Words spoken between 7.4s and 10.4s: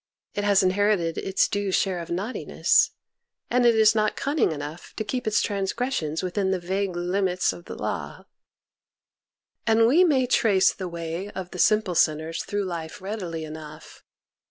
of the law. And we may